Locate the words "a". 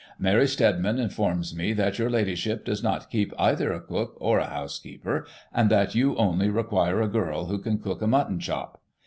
3.71-3.79, 4.39-4.47, 7.03-7.07, 8.01-8.07